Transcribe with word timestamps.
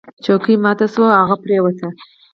چوکۍ 0.23 0.55
ماته 0.63 0.85
شوه 0.93 1.09
او 1.17 1.21
هغه 1.29 1.35
پریوت. 1.43 1.79